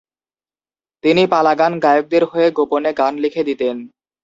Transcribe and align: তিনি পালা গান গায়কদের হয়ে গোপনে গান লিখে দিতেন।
তিনি 1.03 1.23
পালা 1.27 1.53
গান 1.55 1.73
গায়কদের 1.79 2.23
হয়ে 2.25 2.47
গোপনে 2.51 2.91
গান 2.93 3.13
লিখে 3.23 3.41
দিতেন। 3.49 3.75